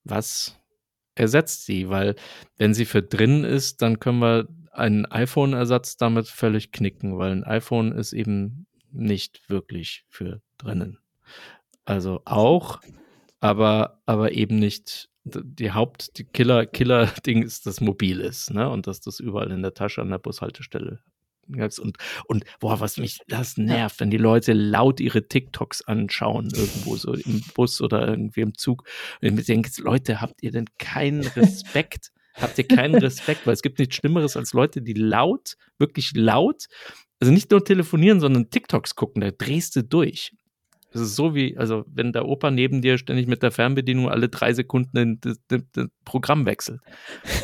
[0.10, 0.60] was
[1.16, 2.16] ersetzt sie, weil
[2.58, 7.44] wenn sie für drin ist, dann können wir einen iPhone-Ersatz damit völlig knicken, weil ein
[7.44, 11.00] iPhone ist eben nicht wirklich für drinnen.
[11.86, 12.82] Also auch,
[13.40, 18.70] aber, aber eben nicht die Haupt, die Killer, Killer-Ding ist, dass mobil ist, ne?
[18.70, 21.02] Und dass das überall in der Tasche an der Bushaltestelle.
[21.80, 26.96] Und, und boah, was mich das nervt, wenn die Leute laut ihre TikToks anschauen, irgendwo
[26.96, 28.84] so im Bus oder irgendwie im Zug.
[29.22, 32.12] Und ich mir denke, Leute, habt ihr denn keinen Respekt?
[32.34, 33.46] habt ihr keinen Respekt?
[33.46, 36.66] Weil es gibt nichts Schlimmeres als Leute, die laut, wirklich laut,
[37.20, 40.34] also nicht nur telefonieren, sondern TikToks gucken, da drehst du durch.
[40.98, 44.30] Das ist so wie, also wenn der Opa neben dir ständig mit der Fernbedienung alle
[44.30, 46.80] drei Sekunden das, das, das Programm wechselt.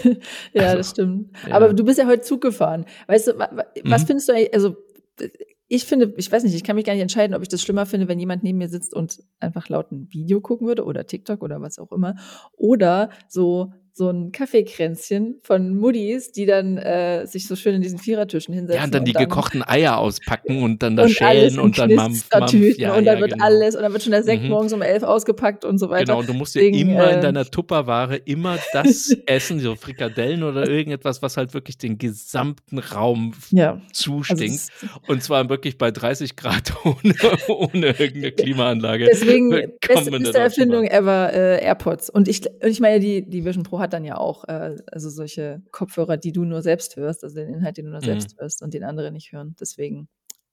[0.54, 1.30] ja, Also, das stimmt.
[1.48, 1.56] ja.
[1.56, 2.86] Aber du bist ja heute Zug gefahren.
[3.08, 4.08] Weißt du, wa, wa, was Mhm.
[4.08, 4.76] findest du eigentlich, also
[5.68, 7.86] ich finde, ich weiß nicht, ich kann mich gar nicht entscheiden, ob ich das schlimmer
[7.86, 11.42] finde, wenn jemand neben mir sitzt und einfach laut ein Video gucken würde oder TikTok
[11.42, 12.16] oder was auch immer.
[12.58, 18.00] Oder so, so ein Kaffeekränzchen von Muddis, die dann äh, sich so schön in diesen
[18.00, 18.80] Vierertischen hinsetzen.
[18.80, 22.28] Ja, und dann die gekochten Eier auspacken und dann da und schälen und dann Mampf,
[22.34, 22.54] Mampf.
[22.78, 23.46] Ja, und dann ja, wird genau.
[23.46, 24.50] alles und dann wird schon der Sekt Mhm.
[24.50, 26.06] morgens um elf ausgepackt und so weiter.
[26.06, 29.76] Genau, und du musst dir Deswegen, immer in äh, deiner Tupperware immer das essen, so
[29.76, 34.56] Frikadellen oder irgendetwas, was halt wirklich den gesamten Raum Ja, also zustinkt.
[34.56, 34.70] es-
[35.08, 37.14] und zwar wirklich bei 30 Grad ohne,
[37.48, 39.06] ohne irgendeine Klimaanlage.
[39.06, 39.50] Deswegen
[39.88, 42.10] beste, beste Erfindung ever äh, AirPods.
[42.10, 45.10] Und ich, und ich meine, die, die Vision Pro hat dann ja auch äh, also
[45.10, 48.06] solche Kopfhörer, die du nur selbst hörst, also den Inhalt, den du nur Mhm.
[48.06, 49.56] selbst hörst und den andere nicht hören.
[49.60, 50.08] Deswegen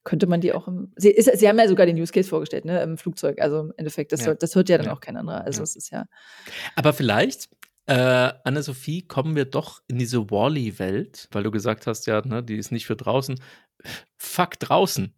[0.04, 0.92] könnte man die auch im.
[0.96, 3.40] Sie, ist, sie haben ja sogar den Use Case vorgestellt, ne, im Flugzeug.
[3.40, 4.26] Also im Endeffekt, das, Ja.
[4.28, 4.92] hört, das hört ja dann Ja.
[4.94, 5.44] auch kein anderer.
[5.44, 5.64] Also Ja.
[5.64, 6.06] es ist ja.
[6.76, 7.48] Aber vielleicht,
[7.86, 12.56] äh, Anne-Sophie, kommen wir doch in diese Wally-Welt, weil du gesagt hast, ja, ne, die
[12.56, 13.38] ist nicht für draußen.
[14.16, 15.14] Fuck draußen.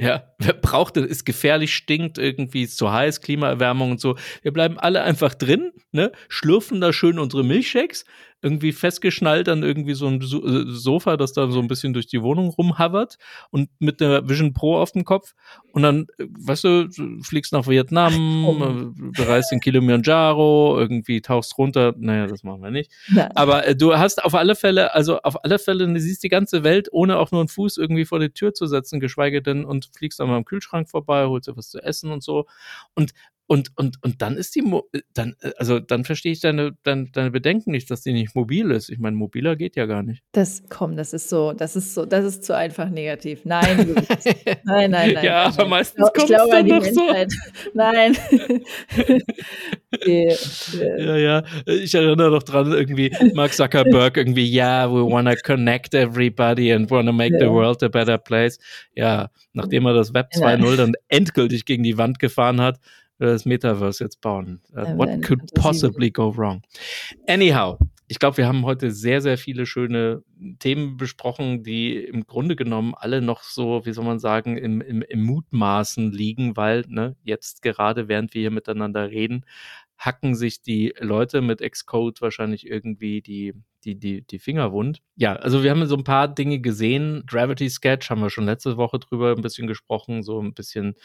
[0.00, 1.04] Ja, wer braucht das?
[1.04, 4.16] Ist gefährlich, stinkt irgendwie, ist zu heiß, Klimaerwärmung und so.
[4.42, 8.04] Wir bleiben alle einfach drin, ne, schlürfen da schön unsere Milchshakes,
[8.44, 12.22] irgendwie festgeschnallt an irgendwie so ein äh, Sofa, das da so ein bisschen durch die
[12.22, 13.16] Wohnung rumhavert
[13.50, 15.34] und mit der Vision Pro auf dem Kopf.
[15.72, 16.88] Und dann, äh, weißt du,
[17.22, 18.12] fliegst nach Vietnam,
[18.94, 21.94] äh, bereist den Kilimanjaro, irgendwie tauchst runter.
[21.96, 22.92] Naja, das machen wir nicht.
[23.08, 23.30] Nein.
[23.34, 26.62] Aber äh, du hast auf alle Fälle, also auf alle Fälle, du siehst die ganze
[26.64, 29.88] Welt, ohne auch nur einen Fuß irgendwie vor die Tür zu setzen, geschweige denn, und
[29.96, 32.46] fliegst dann mal am Kühlschrank vorbei, holst dir was zu essen und so.
[32.94, 33.14] Und
[33.46, 36.72] und, und, und dann ist die, Mo äh, dann, äh, also dann verstehe ich deine,
[36.82, 38.88] deine, deine Bedenken nicht, dass die nicht mobil ist.
[38.88, 40.22] Ich meine, mobiler geht ja gar nicht.
[40.32, 43.44] Das, komm, das ist so, das ist so, das ist zu einfach negativ.
[43.44, 43.94] Nein,
[44.64, 45.18] nein, nein, nein.
[45.24, 47.02] Ja, aber meistens kommt's glaube dann doch so.
[47.74, 48.16] Nein.
[50.04, 51.42] Ja, ja.
[51.66, 57.12] Ich erinnere noch dran, irgendwie Mark Zuckerberg irgendwie, ja, we wanna connect everybody and wanna
[57.12, 57.52] make the Ja.
[57.52, 58.58] world a better place.
[58.94, 60.40] Ja, nachdem er das Web Ja.
[60.48, 62.80] 2.0 dann endgültig gegen die Wand gefahren hat,
[63.18, 64.60] das Metaverse jetzt bauen.
[64.72, 66.62] Uh, what could possibly go wrong?
[67.26, 70.22] Anyhow, ich glaube, wir haben heute sehr, sehr viele schöne
[70.58, 75.02] Themen besprochen, die im Grunde genommen alle noch so, wie soll man sagen, im, im,
[75.02, 79.46] im Mutmaßen liegen, weil ne, jetzt gerade, während wir hier miteinander reden,
[79.98, 83.54] hacken sich die Leute mit Xcode wahrscheinlich irgendwie die,
[83.84, 85.00] die, die, die Finger wund.
[85.16, 87.24] Ja, also wir haben so ein paar Dinge gesehen.
[87.26, 90.96] Gravity Sketch haben wir schon letzte Woche drüber ein bisschen gesprochen, so ein bisschen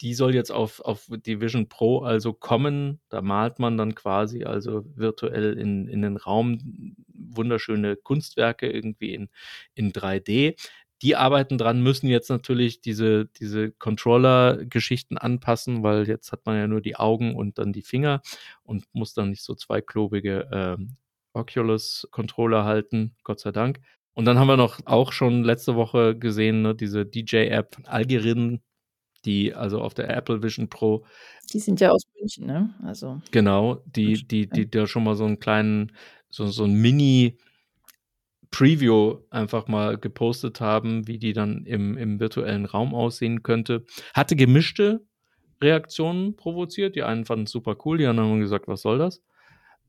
[0.00, 3.00] die soll jetzt auf, auf die Vision Pro also kommen.
[3.08, 9.28] Da malt man dann quasi also virtuell in, in den Raum wunderschöne Kunstwerke irgendwie in,
[9.74, 10.56] in 3D.
[11.04, 16.66] Die arbeiten dran, müssen jetzt natürlich diese, diese Controller-Geschichten anpassen, weil jetzt hat man ja
[16.66, 18.22] nur die Augen und dann die Finger
[18.62, 20.82] und muss dann nicht so zweiklobige äh,
[21.34, 23.80] Oculus-Controller halten, Gott sei Dank.
[24.14, 28.62] Und dann haben wir noch auch schon letzte Woche gesehen, ne, diese DJ-App Algerin,
[29.26, 31.04] die also auf der Apple Vision Pro.
[31.52, 32.74] Die sind ja aus München, ne?
[32.82, 33.20] Also.
[33.30, 35.92] Genau, die, die, die, die schon mal so einen kleinen,
[36.30, 37.36] so, so ein Mini-
[38.54, 43.84] Preview einfach mal gepostet haben, wie die dann im, im virtuellen Raum aussehen könnte.
[44.14, 45.04] Hatte gemischte
[45.60, 46.94] Reaktionen provoziert.
[46.94, 49.24] Die einen fanden es super cool, die anderen haben gesagt, was soll das?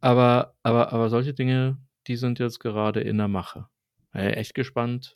[0.02, 3.68] Aber, aber, aber solche Dinge, die sind jetzt gerade in der Mache.
[4.16, 5.16] Ja, echt gespannt,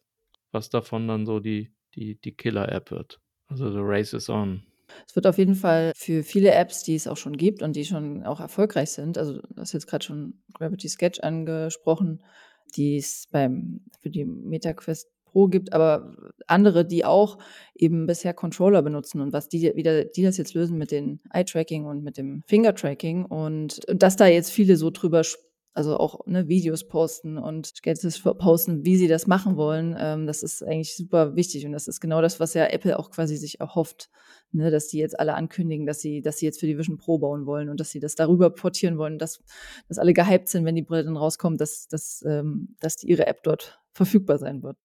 [0.52, 3.20] was davon dann so die, die, die Killer-App wird.
[3.48, 4.62] Also the race is on.
[5.08, 7.86] Es wird auf jeden Fall für viele Apps, die es auch schon gibt und die
[7.86, 12.22] schon auch erfolgreich sind, also du hast jetzt gerade schon Gravity Sketch angesprochen,
[12.76, 16.16] die es beim, für die MetaQuest Pro gibt, aber
[16.48, 17.38] andere, die auch
[17.76, 21.86] eben bisher Controller benutzen und was die wieder, die das jetzt lösen mit dem Eye-Tracking
[21.86, 25.24] und mit dem Finger-Tracking und, und dass da jetzt viele so drüber
[25.74, 29.96] also auch ne, Videos posten und Sketches posten, wie sie das machen wollen.
[29.98, 33.12] Ähm, das ist eigentlich super wichtig und das ist genau das, was ja Apple auch
[33.12, 34.10] quasi sich erhofft,
[34.52, 37.20] ne, dass die jetzt alle ankündigen, dass sie, dass sie jetzt für die Vision Pro
[37.20, 39.42] bauen wollen und dass sie das darüber portieren wollen, dass,
[39.88, 43.28] dass alle gehypt sind, wenn die Brille dann rauskommt, dass, dass, ähm, dass die, ihre
[43.28, 44.78] App dort verfügbar sein wird.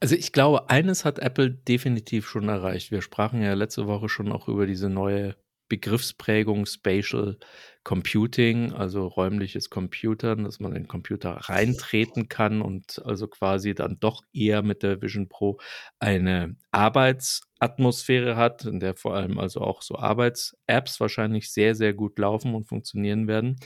[0.00, 2.90] Also ich glaube, eines hat Apple definitiv schon erreicht.
[2.90, 5.36] Wir sprachen ja letzte Woche schon auch über diese neue
[5.68, 7.38] Begriffsprägung Spatial
[7.84, 13.98] Computing, also räumliches Computern, dass man in den Computer reintreten kann und also quasi dann
[14.00, 15.58] doch eher mit der Vision Pro
[15.98, 22.18] eine Arbeitsatmosphäre hat, in der vor allem also auch so Arbeits-Apps wahrscheinlich sehr, sehr gut
[22.18, 23.56] laufen und funktionieren werden.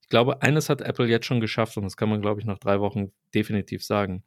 [0.00, 2.58] Ich glaube, eines hat Apple jetzt schon geschafft und das kann man, glaube ich, nach
[2.58, 4.24] drei Wochen definitiv sagen.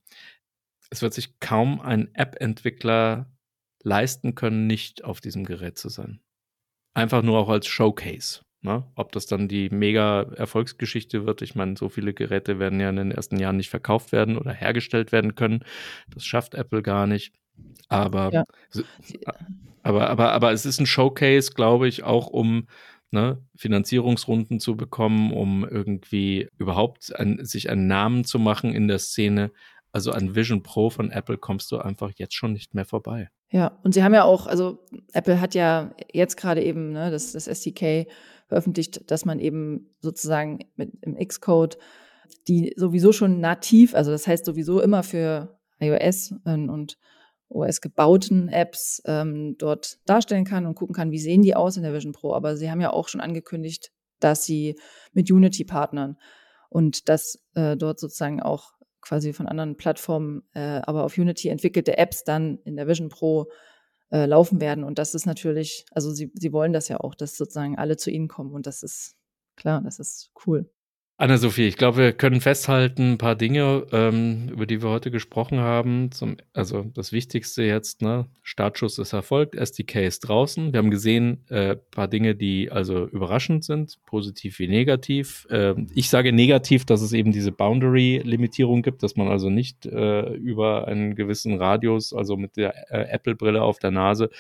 [0.90, 3.32] Es wird sich kaum ein App-Entwickler
[3.84, 6.22] leisten können, nicht auf diesem Gerät zu sein.
[6.96, 8.40] Einfach nur auch als Showcase.
[8.62, 8.84] Ne?
[8.96, 12.96] Ob das dann die mega Erfolgsgeschichte wird, ich meine, so viele Geräte werden ja in
[12.96, 15.64] den ersten Jahren nicht verkauft werden oder hergestellt werden können.
[16.08, 17.36] Das schafft Apple gar nicht.
[17.90, 18.44] Aber, ja.
[19.84, 22.68] aber, aber, aber es ist ein Showcase, glaube ich, auch um
[23.12, 29.00] ne, Finanzierungsrunden zu bekommen, um irgendwie überhaupt ein, sich einen Namen zu machen in der
[29.00, 29.52] Szene.
[29.92, 33.30] Also an Vision Pro von Apple kommst du einfach jetzt schon nicht mehr vorbei.
[33.50, 34.80] Ja, und sie haben ja auch, also
[35.14, 38.08] Apple hat ja jetzt gerade eben ne, das, das SDK
[38.48, 41.78] veröffentlicht, dass man eben sozusagen mit im Xcode
[42.48, 46.98] die sowieso schon nativ, also das heißt sowieso immer für iOS und
[47.50, 51.84] OS gebauten Apps ähm, dort darstellen kann und gucken kann, wie sehen die aus in
[51.84, 52.34] der Vision Pro.
[52.34, 54.76] Aber sie haben ja auch schon angekündigt, dass sie
[55.14, 56.18] mit Unity partnern
[56.70, 58.74] und dass äh, dort sozusagen auch
[59.06, 63.50] quasi von anderen Plattformen, äh, aber auf Unity entwickelte Apps dann in der Vision Pro
[64.12, 64.84] äh, laufen werden.
[64.84, 68.12] Und das ist natürlich, also sie, sie wollen das ja auch, dass sozusagen alle zu
[68.12, 68.54] ihnen kommen.
[68.54, 69.16] Und das ist
[69.56, 70.70] klar, das ist cool.
[71.18, 75.62] Anna-Sophie, ich glaube, wir können festhalten, ein paar Dinge, ähm, über die wir heute gesprochen
[75.62, 76.12] haben.
[76.12, 78.26] Zum, also das Wichtigste jetzt, ne?
[78.44, 80.74] Startschuss ist erfolgt, SDK ist draußen.
[80.74, 85.48] Wir haben gesehen, äh, paar Dinge, die also überraschend sind, positiv wie negativ.
[85.50, 90.34] Äh, ich sage negativ, dass es eben diese Boundary-Limitierung gibt, dass man also nicht äh,
[90.34, 94.32] über einen gewissen Radius, also mit der äh, Apple-Brille auf der Nase,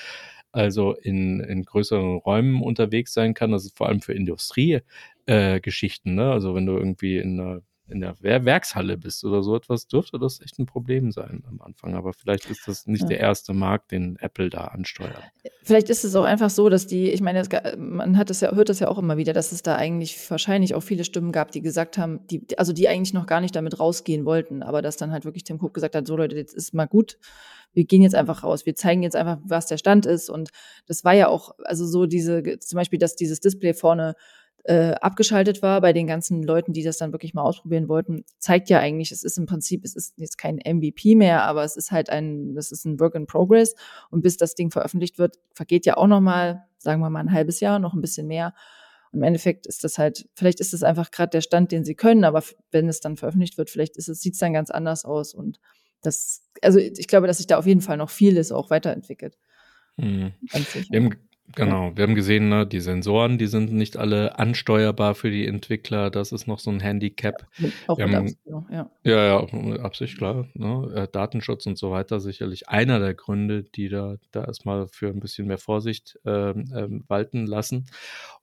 [0.51, 3.51] also in, in größeren Räumen unterwegs sein kann.
[3.51, 4.81] Das ist vor allem für Industrie
[5.25, 6.31] äh, Geschichten, ne?
[6.31, 10.41] Also wenn du irgendwie in einer in der Werkshalle bist oder so etwas, dürfte das
[10.41, 11.93] echt ein Problem sein am Anfang.
[11.93, 13.09] Aber vielleicht ist das nicht ja.
[13.09, 15.23] der erste Markt, den Apple da ansteuert.
[15.63, 17.43] Vielleicht ist es auch einfach so, dass die, ich meine,
[17.77, 20.73] man hat es ja, hört das ja auch immer wieder, dass es da eigentlich wahrscheinlich
[20.73, 23.79] auch viele Stimmen gab, die gesagt haben, die, also die eigentlich noch gar nicht damit
[23.79, 26.73] rausgehen wollten, aber dass dann halt wirklich Tim Cook gesagt hat, so Leute, jetzt ist
[26.73, 27.17] mal gut,
[27.73, 30.29] wir gehen jetzt einfach raus, wir zeigen jetzt einfach, was der Stand ist.
[30.29, 30.49] Und
[30.88, 34.15] das war ja auch, also so diese, zum Beispiel, dass dieses Display vorne
[34.67, 38.67] äh, abgeschaltet war bei den ganzen Leuten, die das dann wirklich mal ausprobieren wollten, zeigt
[38.69, 41.91] ja eigentlich, es ist im Prinzip, es ist jetzt kein MVP mehr, aber es ist
[41.91, 43.75] halt ein, das ist ein Work in Progress.
[44.10, 47.32] Und bis das Ding veröffentlicht wird, vergeht ja auch noch mal, sagen wir mal, ein
[47.32, 48.56] halbes Jahr, noch ein bisschen mehr.
[49.13, 52.23] im Endeffekt ist das halt, vielleicht ist es einfach gerade der Stand, den sie können,
[52.23, 55.36] aber wenn es dann veröffentlicht wird, vielleicht ist es, sieht es dann ganz anders aus.
[55.36, 55.60] Und
[56.01, 59.38] das, also ich glaube, dass sich da auf jeden Fall noch vieles auch weiterentwickelt.
[59.97, 60.34] Mhm.
[60.89, 61.15] Wir haben
[61.53, 66.10] Genau, wir haben gesehen, ne, die Sensoren, die sind nicht alle ansteuerbar für die Entwickler.
[66.10, 67.47] Das ist noch so ein Handicap.
[67.58, 68.39] Ja, auch wir mit haben, Absicht,
[68.71, 68.89] ja.
[69.03, 70.47] Ja, ja, mit Absicht, klar.
[70.53, 70.91] Ne?
[70.95, 75.19] Äh, Datenschutz und so weiter sicherlich einer der Gründe, die da, da erstmal für ein
[75.19, 77.86] bisschen mehr Vorsicht ähm, ähm, walten lassen.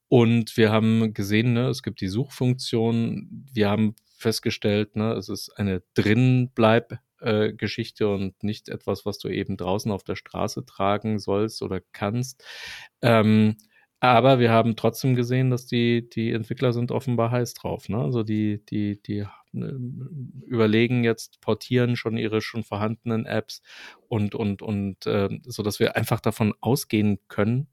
[0.09, 3.47] Und wir haben gesehen, ne, es gibt die Suchfunktion.
[3.53, 9.29] Wir haben festgestellt, ne, es ist eine Drinbleib- äh, Geschichte und nicht etwas, was du
[9.29, 12.45] eben draußen auf der Straße tragen sollst oder kannst.
[13.01, 13.57] Ähm,
[14.01, 17.89] aber wir haben trotzdem gesehen, dass die, die Entwickler sind offenbar heiß drauf.
[17.89, 17.99] Ne?
[17.99, 23.63] Also die, die, die ähm, überlegen jetzt, portieren schon ihre schon vorhandenen Apps
[24.09, 27.69] und, und, und äh, so dass wir einfach davon ausgehen können,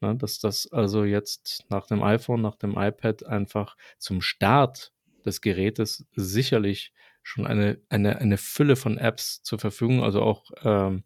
[0.00, 4.92] ne, dass das also jetzt nach dem iPhone, nach dem iPad einfach zum Start
[5.26, 6.92] des Gerätes sicherlich
[7.26, 11.02] schon eine, eine, eine Fülle von Apps zur Verfügung, also auch ähm,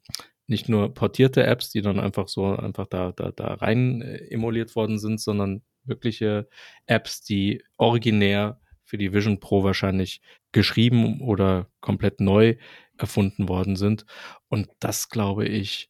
[0.47, 4.77] nicht nur portierte Apps, die dann einfach so einfach da, da, da rein äh, emuliert
[4.77, 6.47] worden sind, sondern wirkliche
[6.85, 10.21] Apps, die originär für die Vision Pro wahrscheinlich
[10.53, 12.57] geschrieben oder komplett neu
[12.99, 14.05] erfunden worden sind.
[14.49, 15.89] Und das glaube ich,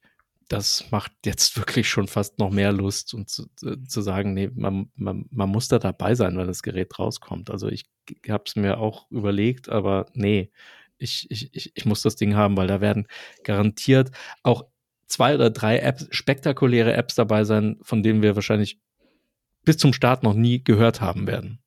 [0.51, 4.91] das macht jetzt wirklich schon fast noch mehr Lust und zu, zu sagen, nee, man,
[4.97, 7.51] man, man muss da dabei sein, wenn das Gerät rauskommt.
[7.51, 7.85] Also ich
[8.29, 10.51] habe es mir auch überlegt, aber nee,
[10.99, 13.07] ich, ich, ich, ich muss das Ding haben, weil da werden
[13.45, 14.11] garantiert
[14.43, 14.67] auch
[15.07, 18.79] zwei oder drei Apps, spektakuläre Apps dabei sein, von denen wir wahrscheinlich
[19.65, 21.63] bis zum Start noch nie gehört haben werden.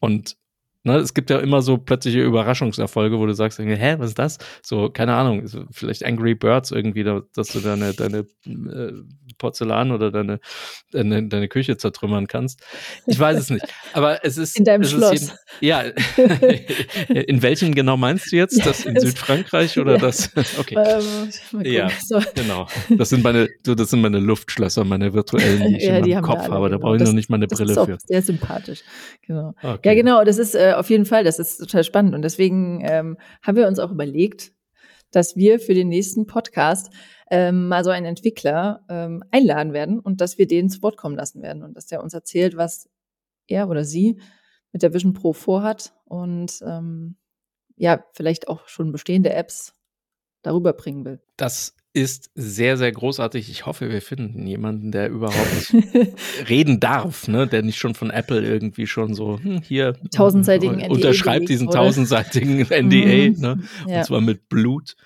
[0.00, 0.36] Und
[0.84, 4.38] Ne, es gibt ja immer so plötzliche Überraschungserfolge, wo du sagst, hä, was ist das?
[4.62, 8.92] So, keine Ahnung, vielleicht Angry Birds irgendwie, dass du deine, deine äh,
[9.38, 10.40] Porzellan oder deine,
[10.90, 12.62] deine, deine Küche zertrümmern kannst.
[13.06, 13.64] Ich weiß es nicht.
[13.92, 14.58] Aber es ist.
[14.58, 15.12] In deinem Schloss.
[15.12, 15.80] Jeden, ja.
[17.08, 18.64] in welchem genau meinst du jetzt?
[18.64, 19.98] Das in Südfrankreich oder ja.
[19.98, 20.30] das?
[20.58, 20.76] Okay.
[20.76, 22.20] Ähm, ja, so.
[22.34, 22.66] genau.
[22.90, 26.48] Das sind meine, das sind meine Luftschlösser, meine virtuellen, die ich ja, in meinem Kopf
[26.48, 26.68] habe.
[26.68, 26.78] Da genau.
[26.78, 27.98] brauche ich noch nicht mal eine Brille das für.
[28.04, 28.82] Sehr sympathisch.
[29.26, 29.54] Genau.
[29.62, 29.88] Okay.
[29.88, 30.24] Ja, genau.
[30.24, 32.14] Das ist äh, auf jeden Fall, das ist total spannend.
[32.14, 34.52] Und deswegen ähm, haben wir uns auch überlegt,
[35.10, 36.92] dass wir für den nächsten Podcast
[37.30, 41.16] ähm, mal so einen Entwickler ähm, einladen werden und dass wir den zu Wort kommen
[41.16, 42.88] lassen werden und dass der uns erzählt, was
[43.46, 44.20] er oder sie
[44.72, 47.16] mit der Vision Pro vorhat und ähm,
[47.76, 49.74] ja, vielleicht auch schon bestehende Apps
[50.42, 51.20] darüber bringen will.
[51.36, 53.50] Das ist sehr, sehr großartig.
[53.50, 55.74] Ich hoffe, wir finden jemanden, der überhaupt
[56.48, 57.46] reden darf, ne?
[57.46, 61.80] der nicht schon von Apple irgendwie schon so hm, hier tausendseitigen NDA unterschreibt diesen oder?
[61.80, 63.40] tausendseitigen NDA, mhm.
[63.40, 63.62] ne?
[63.86, 63.98] Ja.
[63.98, 64.96] und zwar mit Blut,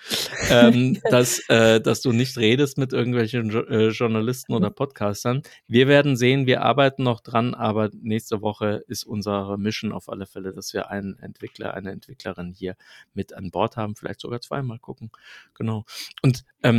[0.49, 5.43] ähm, dass, äh, dass du nicht redest mit irgendwelchen jo äh, Journalisten oder Podcastern.
[5.67, 10.27] Wir werden sehen, wir arbeiten noch dran, aber nächste Woche ist unsere Mission auf alle
[10.27, 12.77] Fälle, dass wir einen Entwickler, eine Entwicklerin hier
[13.13, 15.11] mit an Bord haben, vielleicht sogar zweimal gucken.
[15.55, 15.85] Genau.
[16.23, 16.76] Und ähm,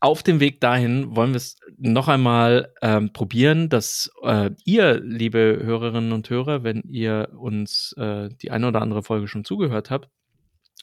[0.00, 5.60] auf dem Weg dahin wollen wir es noch einmal ähm, probieren, dass äh, ihr, liebe
[5.62, 10.08] Hörerinnen und Hörer, wenn ihr uns äh, die eine oder andere Folge schon zugehört habt,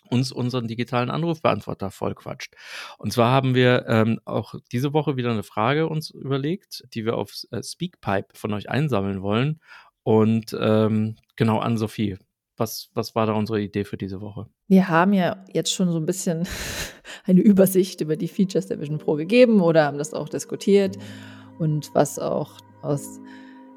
[0.09, 2.55] uns unseren digitalen Anrufbeantworter vollquatscht.
[2.97, 7.17] Und zwar haben wir ähm, auch diese Woche wieder eine Frage uns überlegt, die wir
[7.17, 9.59] auf äh, Speakpipe von euch einsammeln wollen.
[10.03, 12.17] Und ähm, genau an Sophie,
[12.57, 14.47] was, was war da unsere Idee für diese Woche?
[14.67, 16.47] Wir haben ja jetzt schon so ein bisschen
[17.25, 20.97] eine Übersicht über die Features der Vision Pro gegeben oder haben das auch diskutiert
[21.59, 23.19] und was auch aus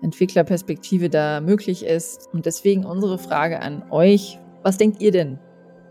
[0.03, 2.29] Entwicklerperspektive da möglich ist.
[2.33, 5.39] Und deswegen unsere Frage an euch, was denkt ihr denn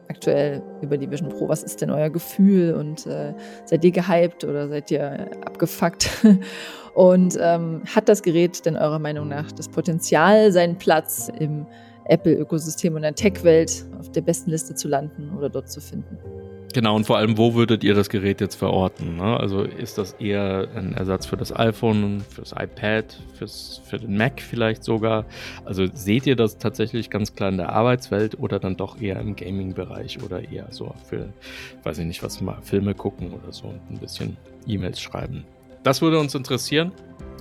[0.08, 1.50] aktuell über die Vision Pro?
[1.50, 3.34] Was ist denn euer Gefühl und äh,
[3.65, 6.10] seid ihr gehypt oder seid ihr abgefuckt?
[6.93, 11.65] und ähm, hat das Gerät denn eurer Meinung nach das Potenzial, seinen Platz im
[12.06, 16.18] Apple-Ökosystem und der Tech-Welt auf der besten Liste zu landen oder dort zu finden.
[16.76, 19.15] Genau, und vor allem, wo würdet ihr das Gerät jetzt verorten?
[19.15, 19.39] Ne?
[19.39, 24.41] Also ist das eher ein Ersatz für das iPhone, fürs iPad, fürs, für den Mac
[24.41, 25.24] vielleicht sogar?
[25.63, 29.38] Also seht ihr das tatsächlich ganz klar in der Arbeitswelt oder dann doch eher im
[29.38, 31.30] Gaming-Bereich oder eher so für,
[31.84, 34.36] weiß ich nicht, was mal Filme gucken oder so und ein bisschen
[34.68, 35.46] E-Mails schreiben?
[35.84, 36.91] Das würde uns interessieren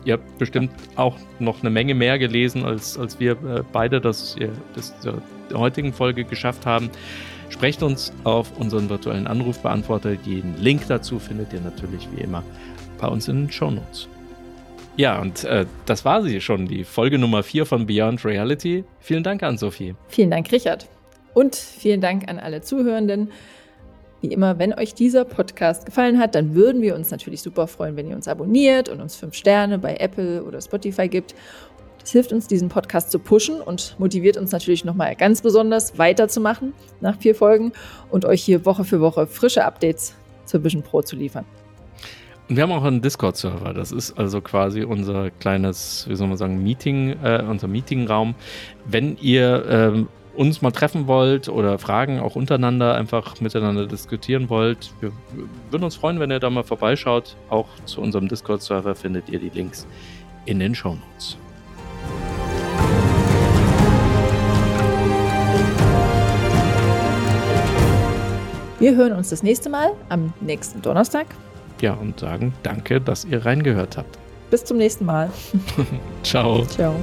[0.05, 4.37] ihr habt bestimmt auch noch eine Menge mehr gelesen, als, als wir äh, beide das,
[4.75, 6.91] das der heutigen Folge geschafft haben.
[7.51, 10.17] Sprecht uns auf unseren virtuellen Anrufbeantworter.
[10.17, 12.43] Den Link dazu findet ihr natürlich wie immer
[13.01, 14.09] bei uns in den Show Notes.
[14.97, 18.85] Ja, und äh, das war sie schon, die Folge Nummer 4 von Beyond Reality.
[19.01, 19.95] Vielen Dank an Sophie.
[20.09, 20.89] Vielen Dank, Richard.
[21.35, 23.31] Und vielen Dank an alle Zuhörenden.
[24.25, 27.95] Wie immer, wenn euch dieser Podcast gefallen hat, dann würden wir uns natürlich super freuen,
[27.95, 31.35] wenn ihr uns abonniert und uns fünf Sterne bei Apple oder Spotify gibt.
[32.03, 36.73] Es hilft uns, diesen Podcast zu pushen und motiviert uns natürlich nochmal ganz besonders weiterzumachen
[37.03, 37.73] nach vier Folgen
[38.11, 40.15] und euch hier Woche für Woche frische Updates
[40.47, 41.45] zur Vision Pro zu liefern.
[42.49, 43.75] Und wir haben auch einen Discord-Server.
[43.75, 48.37] Das ist also quasi unser kleines, wie soll man sagen, Meeting, äh, unser Meetingraum.
[48.87, 54.93] Wenn ihr ähm, uns mal treffen wollt oder Fragen auch untereinander einfach miteinander diskutieren wollt,
[55.01, 55.13] wir
[55.71, 57.37] würden uns freuen, wenn ihr da mal vorbeischaut.
[57.51, 59.87] Auch zu unserem Discord-Server findet ihr die Links
[60.47, 61.37] in den Show Notes.
[68.79, 71.27] Wir hören uns das nächste Mal am nächsten Donnerstag
[71.81, 74.19] ja, und sagen danke, dass ihr reingehört habt.
[74.51, 75.31] Bis zum nächsten Mal.
[76.23, 76.65] Ciao.
[76.67, 76.95] Ciao.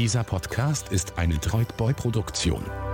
[0.00, 2.89] Dieser Podcast ist eine Droidboy-Produktion.